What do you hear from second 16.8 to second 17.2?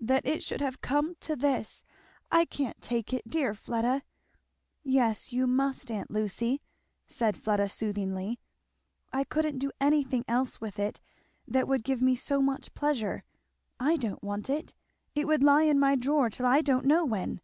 know